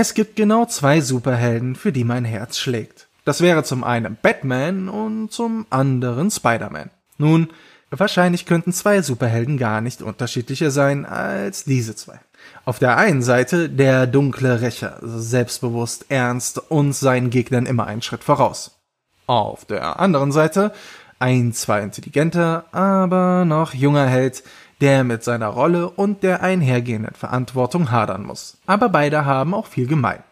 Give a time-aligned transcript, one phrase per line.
[0.00, 3.08] Es gibt genau zwei Superhelden, für die mein Herz schlägt.
[3.24, 6.90] Das wäre zum einen Batman und zum anderen Spider-Man.
[7.16, 7.48] Nun,
[7.90, 12.20] wahrscheinlich könnten zwei Superhelden gar nicht unterschiedlicher sein als diese zwei.
[12.64, 18.22] Auf der einen Seite der dunkle Rächer, selbstbewusst, ernst und seinen Gegnern immer einen Schritt
[18.22, 18.78] voraus.
[19.26, 20.72] Auf der anderen Seite
[21.18, 24.44] ein zwar intelligenter, aber noch junger Held,
[24.80, 28.58] der mit seiner Rolle und der einhergehenden Verantwortung hadern muss.
[28.66, 30.22] Aber beide haben auch viel gemein.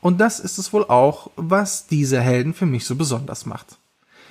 [0.00, 3.78] Und das ist es wohl auch, was diese Helden für mich so besonders macht.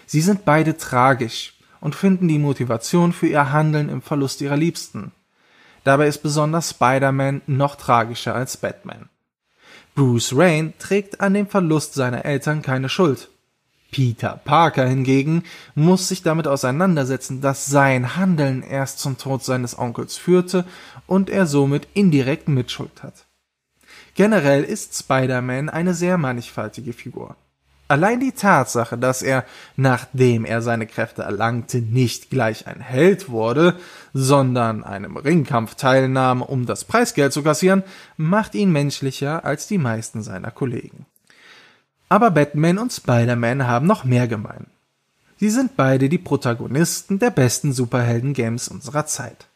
[0.06, 5.12] Sie sind beide tragisch und finden die Motivation für ihr Handeln im Verlust ihrer Liebsten.
[5.84, 9.10] Dabei ist besonders Spider-Man noch tragischer als Batman.
[9.96, 13.30] Bruce Wayne trägt an dem Verlust seiner Eltern keine Schuld.
[13.92, 15.44] Peter Parker hingegen
[15.76, 20.66] muss sich damit auseinandersetzen, dass sein Handeln erst zum Tod seines Onkels führte
[21.08, 23.26] und er somit indirekt Mitschuld hat.
[24.16, 27.36] Generell ist Spider-Man eine sehr mannigfaltige Figur.
[27.92, 29.44] Allein die Tatsache, dass er,
[29.76, 33.78] nachdem er seine Kräfte erlangte, nicht gleich ein Held wurde,
[34.14, 37.84] sondern einem Ringkampf teilnahm, um das Preisgeld zu kassieren,
[38.16, 41.06] macht ihn menschlicher als die meisten seiner Kollegen.
[42.12, 44.68] Aber Batman und Spider-Man haben noch mehr gemein.
[45.38, 49.48] Sie sind beide die Protagonisten der besten Superhelden-Games unserer Zeit.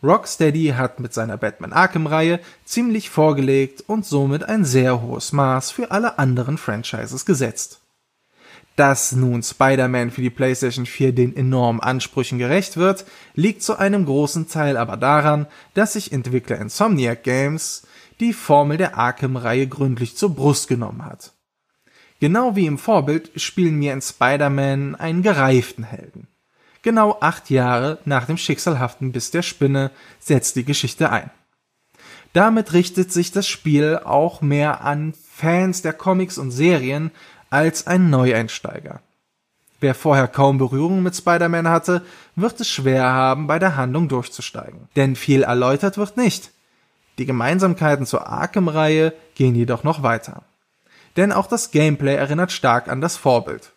[0.00, 5.90] Rocksteady hat mit seiner Batman Arkham-Reihe ziemlich vorgelegt und somit ein sehr hohes Maß für
[5.90, 7.80] alle anderen Franchises gesetzt.
[8.76, 14.04] Dass nun Spider-Man für die PlayStation 4 den enormen Ansprüchen gerecht wird, liegt zu einem
[14.04, 17.84] großen Teil aber daran, dass sich Entwickler Insomniac Games
[18.20, 21.33] die Formel der Arkham-Reihe gründlich zur Brust genommen hat.
[22.20, 26.28] Genau wie im Vorbild spielen wir in Spider-Man einen gereiften Helden.
[26.82, 31.30] Genau acht Jahre nach dem schicksalhaften Biss der Spinne setzt die Geschichte ein.
[32.32, 37.10] Damit richtet sich das Spiel auch mehr an Fans der Comics und Serien
[37.50, 39.00] als ein Neueinsteiger.
[39.80, 42.04] Wer vorher kaum Berührung mit Spider-Man hatte,
[42.36, 44.88] wird es schwer haben, bei der Handlung durchzusteigen.
[44.96, 46.52] Denn viel erläutert wird nicht.
[47.18, 50.42] Die Gemeinsamkeiten zur Arkham-Reihe gehen jedoch noch weiter
[51.16, 53.72] denn auch das Gameplay erinnert stark an das Vorbild.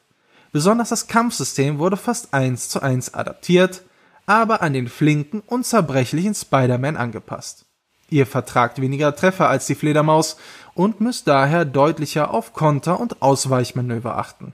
[0.52, 3.84] Besonders das Kampfsystem wurde fast eins zu eins adaptiert,
[4.26, 7.66] aber an den flinken, und zerbrechlichen Spider-Man angepasst.
[8.10, 10.38] Ihr vertragt weniger Treffer als die Fledermaus
[10.74, 14.54] und müsst daher deutlicher auf Konter und Ausweichmanöver achten.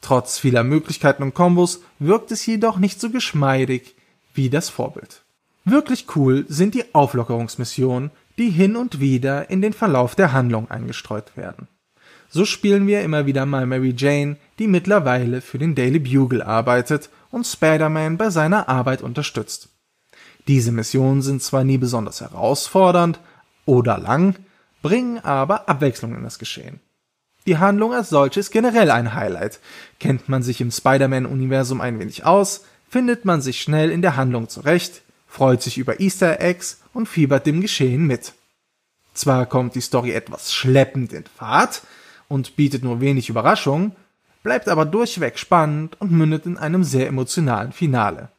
[0.00, 3.94] Trotz vieler Möglichkeiten und Kombos wirkt es jedoch nicht so geschmeidig
[4.34, 5.22] wie das Vorbild.
[5.64, 11.36] Wirklich cool sind die Auflockerungsmissionen, die hin und wieder in den Verlauf der Handlung eingestreut
[11.36, 11.68] werden.
[12.32, 17.10] So spielen wir immer wieder mal Mary Jane, die mittlerweile für den Daily Bugle arbeitet
[17.30, 19.68] und Spider-Man bei seiner Arbeit unterstützt.
[20.46, 23.18] Diese Missionen sind zwar nie besonders herausfordernd
[23.66, 24.36] oder lang,
[24.80, 26.80] bringen aber Abwechslung in das Geschehen.
[27.46, 29.58] Die Handlung als solche ist generell ein Highlight.
[29.98, 34.48] Kennt man sich im Spider-Man-Universum ein wenig aus, findet man sich schnell in der Handlung
[34.48, 38.34] zurecht, freut sich über Easter Eggs und fiebert dem Geschehen mit.
[39.14, 41.82] Zwar kommt die Story etwas schleppend in Fahrt,
[42.30, 43.92] und bietet nur wenig Überraschung,
[44.42, 48.30] bleibt aber durchweg spannend und mündet in einem sehr emotionalen Finale.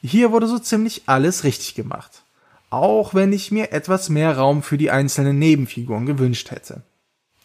[0.00, 2.22] Hier wurde so ziemlich alles richtig gemacht,
[2.70, 6.82] auch wenn ich mir etwas mehr Raum für die einzelnen Nebenfiguren gewünscht hätte.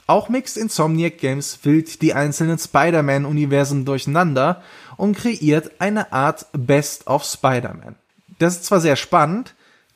[0.05, 4.61] Auch Mixed Insomniac Games fillt die einzelnen Spider-Man-Universen durcheinander
[4.97, 7.95] und kreiert eine Art Best of Spider-Man.
[8.38, 9.55] Das ist zwar sehr spannend,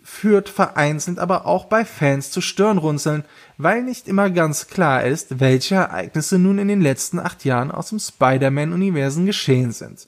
[0.10, 3.26] führt vereinzelt aber auch bei Fans zu Stirnrunzeln,
[3.58, 7.90] weil nicht immer ganz klar ist, welche Ereignisse nun in den letzten acht Jahren aus
[7.90, 10.08] dem Spider-Man-Universen geschehen sind.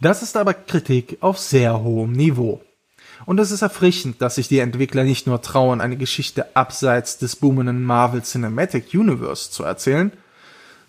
[0.00, 2.60] Das ist aber Kritik auf sehr hohem Niveau.
[3.24, 7.36] Und es ist erfrischend, dass sich die Entwickler nicht nur trauen, eine Geschichte abseits des
[7.36, 10.10] boomenden Marvel Cinematic Universe zu erzählen,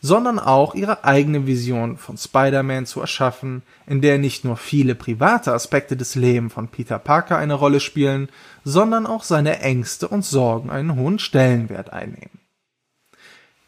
[0.01, 5.53] sondern auch ihre eigene Vision von Spider-Man zu erschaffen, in der nicht nur viele private
[5.53, 8.29] Aspekte des Lebens von Peter Parker eine Rolle spielen,
[8.63, 12.39] sondern auch seine Ängste und Sorgen einen hohen Stellenwert einnehmen.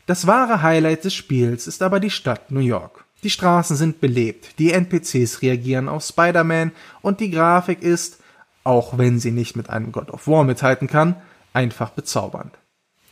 [0.07, 3.05] Das wahre Highlight des Spiels ist aber die Stadt New York.
[3.21, 6.71] Die Straßen sind belebt, die NPCs reagieren auf Spider-Man
[7.01, 8.19] und die Grafik ist,
[8.65, 11.15] auch wenn sie nicht mit einem God of War mithalten kann,
[11.53, 12.51] einfach bezaubernd.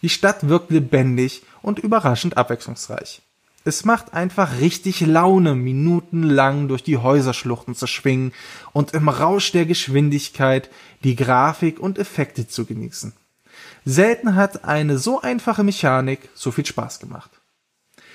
[0.01, 3.21] Die Stadt wirkt lebendig und überraschend abwechslungsreich.
[3.63, 8.33] Es macht einfach richtig Laune, minutenlang durch die Häuserschluchten zu schwingen
[8.73, 10.71] und im Rausch der Geschwindigkeit
[11.03, 13.13] die Grafik und Effekte zu genießen.
[13.85, 17.29] Selten hat eine so einfache Mechanik so viel Spaß gemacht.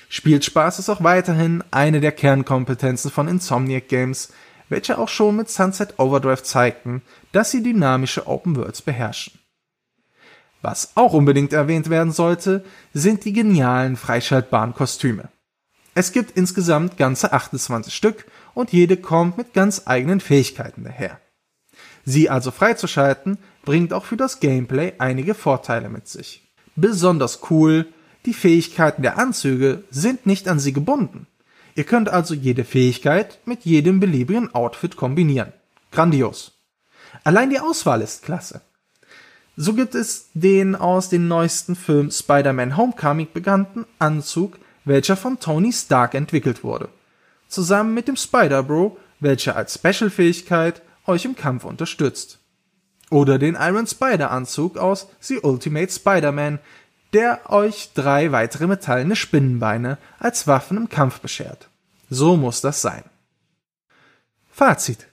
[0.09, 4.33] Spielspaß ist auch weiterhin eine der Kernkompetenzen von Insomniac Games,
[4.69, 7.01] welche auch schon mit Sunset Overdrive zeigten,
[7.31, 9.39] dass sie dynamische Open Worlds beherrschen.
[10.61, 12.63] Was auch unbedingt erwähnt werden sollte,
[12.93, 15.29] sind die genialen freischaltbaren Kostüme.
[15.93, 21.19] Es gibt insgesamt ganze 28 Stück und jede kommt mit ganz eigenen Fähigkeiten daher.
[22.05, 26.47] Sie also freizuschalten, bringt auch für das Gameplay einige Vorteile mit sich.
[26.75, 27.87] Besonders cool,
[28.25, 31.27] die Fähigkeiten der Anzüge sind nicht an sie gebunden.
[31.75, 35.53] Ihr könnt also jede Fähigkeit mit jedem beliebigen Outfit kombinieren.
[35.91, 36.53] Grandios.
[37.23, 38.61] Allein die Auswahl ist klasse.
[39.59, 45.73] So gibt es den aus dem neuesten Film Spider-Man Homecoming bekannten Anzug, welcher von Tony
[45.73, 46.89] Stark entwickelt wurde.
[47.47, 52.37] Zusammen mit dem Spider-Bro, welcher als Special-Fähigkeit euch im Kampf unterstützt.
[53.09, 56.59] Oder den Iron Spider-Anzug aus The Ultimate Spider-Man,
[57.13, 61.67] der euch drei weitere metallene Spinnenbeine als Waffen im Kampf beschert.
[62.11, 63.03] So muss das sein.
[64.51, 65.07] Fazit.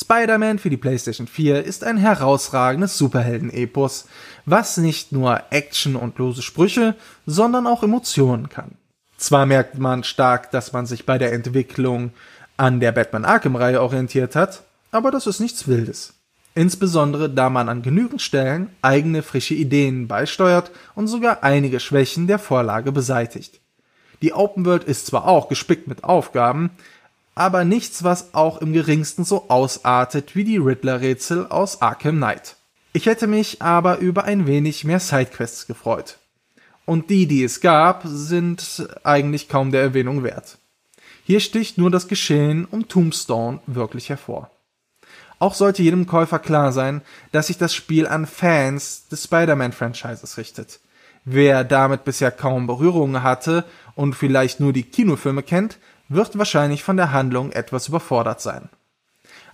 [0.00, 4.06] Spider-Man für die PlayStation 4 ist ein herausragendes Superhelden-Epos,
[4.46, 6.94] was nicht nur Action und lose Sprüche,
[7.26, 8.72] sondern auch Emotionen kann.
[9.16, 12.12] Zwar merkt man stark, dass man sich bei der Entwicklung
[12.56, 14.62] an der Batman Arkham-Reihe orientiert hat,
[14.92, 16.14] aber das ist nichts Wildes.
[16.54, 22.38] Insbesondere da man an genügend Stellen eigene frische Ideen beisteuert und sogar einige Schwächen der
[22.38, 23.60] Vorlage beseitigt.
[24.22, 26.70] Die Open World ist zwar auch gespickt mit Aufgaben,
[27.38, 32.56] aber nichts, was auch im geringsten so ausartet wie die Riddler-Rätsel aus Arkham Knight.
[32.92, 36.18] Ich hätte mich aber über ein wenig mehr Sidequests gefreut.
[36.84, 40.58] Und die, die es gab, sind eigentlich kaum der Erwähnung wert.
[41.24, 44.50] Hier sticht nur das Geschehen um Tombstone wirklich hervor.
[45.38, 50.80] Auch sollte jedem Käufer klar sein, dass sich das Spiel an Fans des Spider-Man-Franchises richtet.
[51.24, 53.64] Wer damit bisher kaum Berührungen hatte
[53.94, 58.68] und vielleicht nur die Kinofilme kennt, wird wahrscheinlich von der Handlung etwas überfordert sein.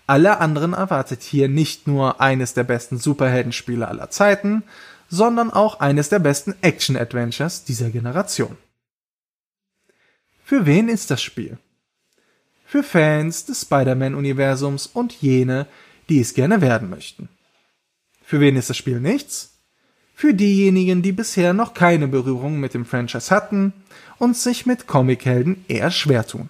[0.06, 4.62] Alle anderen erwartet hier nicht nur eines der besten Superheldenspiele aller Zeiten,
[5.08, 8.56] sondern auch eines der besten Action-Adventures dieser Generation.
[10.44, 11.58] Für wen ist das Spiel?
[12.66, 15.66] Für Fans des Spider-Man-Universums und jene,
[16.08, 17.28] die es gerne werden möchten.
[18.22, 19.53] Für wen ist das Spiel nichts?
[20.14, 23.72] Für diejenigen, die bisher noch keine Berührung mit dem Franchise hatten
[24.18, 26.48] und sich mit Comichelden eher schwer tun.